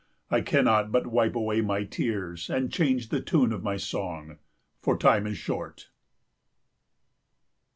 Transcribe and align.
I 0.31 0.41
cannot 0.41 0.91
but 0.91 1.05
wipe 1.05 1.35
away 1.35 1.61
my 1.61 1.83
tears 1.83 2.49
and 2.49 2.73
change 2.73 3.09
the 3.09 3.21
tune 3.21 3.53
of 3.53 3.61
my 3.61 3.77
song. 3.77 4.39
For 4.81 4.97
time 4.97 5.27
is 5.27 5.37
short. 5.37 5.89